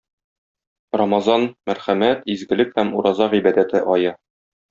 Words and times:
Рамазан- 1.01 1.43
мәрхәмәт, 1.71 2.25
изгелек 2.35 2.73
һәм 2.79 2.97
ураза 3.01 3.31
гыйбадәте 3.35 3.83
ае. 3.97 4.17